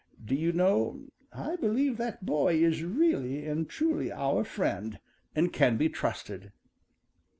Do 0.25 0.33
you 0.33 0.51
know, 0.51 1.09
I 1.31 1.57
believe 1.57 1.97
that 1.97 2.25
boy 2.25 2.55
is 2.55 2.81
really 2.81 3.45
and 3.45 3.69
truly 3.69 4.11
our 4.11 4.43
friend 4.43 4.99
and 5.35 5.53
can 5.53 5.77
be 5.77 5.89
trusted." 5.89 6.51